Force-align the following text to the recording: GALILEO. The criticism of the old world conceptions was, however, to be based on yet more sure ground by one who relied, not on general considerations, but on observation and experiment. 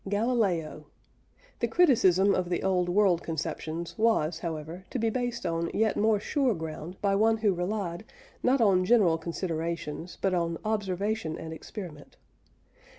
GALILEO. 0.09 0.85
The 1.59 1.67
criticism 1.67 2.33
of 2.33 2.49
the 2.49 2.63
old 2.63 2.89
world 2.89 3.21
conceptions 3.21 3.95
was, 3.99 4.39
however, 4.39 4.83
to 4.89 4.97
be 4.97 5.11
based 5.11 5.45
on 5.45 5.69
yet 5.75 5.95
more 5.95 6.19
sure 6.19 6.55
ground 6.55 6.99
by 7.03 7.13
one 7.13 7.37
who 7.37 7.53
relied, 7.53 8.03
not 8.41 8.61
on 8.61 8.83
general 8.83 9.19
considerations, 9.19 10.17
but 10.19 10.33
on 10.33 10.57
observation 10.65 11.37
and 11.37 11.53
experiment. 11.53 12.17